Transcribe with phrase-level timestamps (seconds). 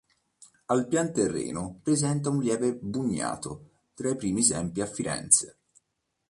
[0.65, 5.59] Al piano terreno presenta un lieve bugnato, tra i primi esempi a Firenze.